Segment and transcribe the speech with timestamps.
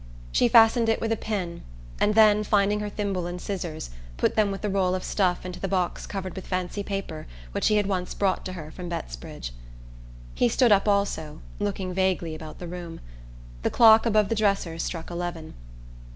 [0.31, 1.61] She fastened it with a pin,
[1.99, 5.59] and then, finding her thimble and scissors, put them with the roll of stuff into
[5.59, 9.51] the box covered with fancy paper which he had once brought to her from Bettsbridge.
[10.33, 12.99] He stood up also, looking vaguely about the room.
[13.61, 15.53] The clock above the dresser struck eleven.